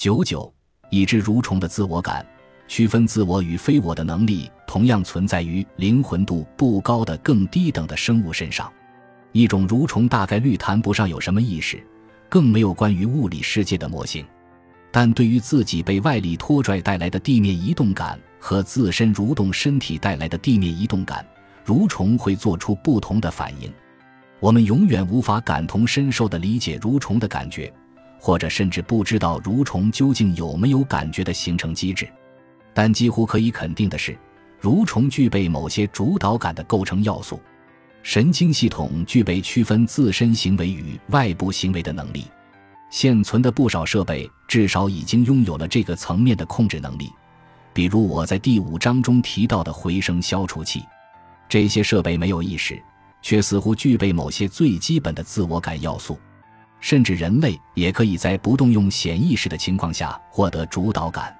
[0.00, 0.50] 九九，
[0.88, 2.24] 已知蠕虫的自我感，
[2.66, 8.72] 区分自我与非我的能力，同样存在于灵魂度不高的更低等的生物身上。
[9.32, 11.86] 一种蠕虫大概率谈不上有什么意识，
[12.30, 14.24] 更没有关于物理世界的模型，
[14.90, 21.22] 但对于自己被外力拖拽带来的地面移动感和自身蠕动身体带来的地面移动感，
[21.66, 23.70] 蠕虫会做出不同的反应。
[24.40, 27.70] 我们永远无法感同身受地理解蠕虫的感觉，
[28.20, 32.06] 或者甚至不知道蠕虫究竟有没有感觉的形成机制。
[32.74, 34.16] 但几乎可以肯定的是，
[34.60, 37.40] 蠕虫具备某些主导感的构成要素。
[38.02, 42.26] 神经系统具备区分自身行为与外部行为的能力。
[42.90, 47.10] 现存的不少设备至少已经拥有了这个层面的控制能力，
[47.72, 50.82] 比如我在第五章中提到的回声消除器。
[51.48, 52.80] 这些设备没有意识。
[53.22, 56.18] 却似乎具备某些最基本的自我感要素，
[56.80, 61.34] 甚至人类也可以在不动用显意识的情况下获得主导感。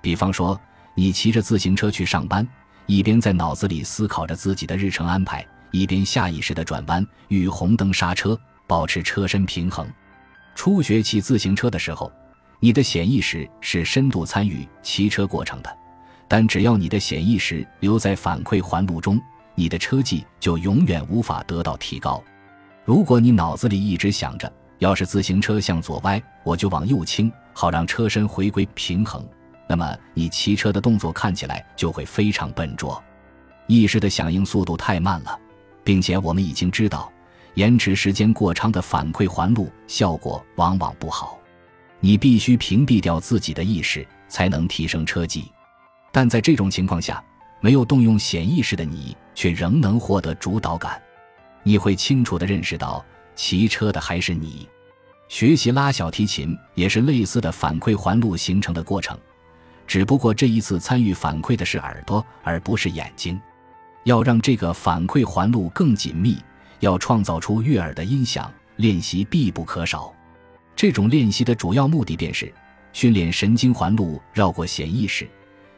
[0.00, 0.60] 比方说，
[0.94, 2.46] 你骑着自行车去上班，
[2.86, 9.88] 一边在脑子里思考着自己的日程安排，一边下意识地转弯、遇红灯刹车，保持车身平衡。
[10.54, 12.12] 初学骑自行车的时候，
[12.60, 15.76] 你的潜意识是深度参与骑车过程的，
[16.28, 19.20] 但只要你的潜意识留在反馈环路中。
[19.56, 22.20] 你的车技就永远无法得到提高。
[22.84, 24.52] 如果你脑子里一直想着，
[24.84, 29.26] 要是自行车向左歪，我就往右倾，好让车身回归平衡，
[29.66, 33.02] 那么你骑车的动作看起来就会非常笨拙。
[33.66, 35.38] 意识的响应速度太慢了，
[35.82, 37.10] 并且我们已经知道，
[37.54, 41.38] 延迟时间过长的反馈环路效果往往不好。
[42.00, 45.50] 你必须屏蔽掉自己的意识，才能提升车技。
[46.12, 47.24] 但在这种情况下，
[47.62, 49.16] 没有动用显意识的你。
[49.36, 51.02] 却仍能获得主导感，
[51.64, 53.04] 你会清楚地认识到
[53.34, 54.68] 骑车的还是你。
[55.28, 59.18] 学习拉小提琴也是类似的反馈环路形成的过程，
[59.86, 63.40] 只不过这一次参与反馈的是耳朵，而不是眼睛。
[64.04, 66.36] 要让这个反馈环路更紧密，
[66.80, 70.14] 要创造出悦耳的音响，练习必不可少。
[70.76, 72.52] 这种练习的主要目的便是
[72.92, 75.28] 训练神经环路绕过显意识。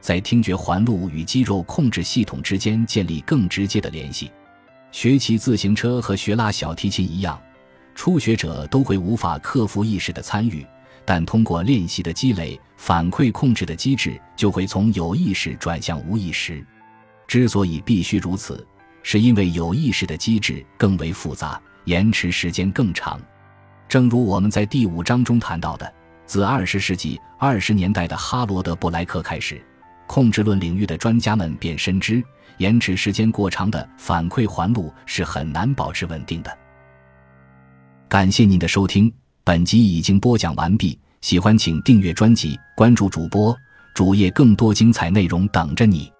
[0.00, 4.30] 在听觉环路与肌肉控制系统之间建立更直接的联系。
[4.92, 7.40] 学骑自行车和学拉小提琴一样，
[7.94, 10.64] 初学者都会无法克服意识的参与，
[11.02, 16.64] 但通过练习的积累，反馈控制的机制就会从有意识转向无意识。
[17.26, 18.64] 之所以必须如此，
[19.02, 23.18] 是因为有意识的机制更为复杂，延迟时间更长。
[23.88, 25.90] 正如我们在第五章中谈到的，
[26.26, 29.64] 自二十世纪二十年代的哈罗德·布莱克开始。
[30.06, 32.22] 控制论领域的专家们便深知，
[32.58, 36.58] 延迟时间过长的反馈环路是很难保持稳定的。
[38.08, 40.98] 感谢您的收听，本集已经播讲完毕。
[41.22, 43.56] 喜欢请订阅专辑，关注主播
[43.94, 46.12] 主页，更多精彩内容等着你。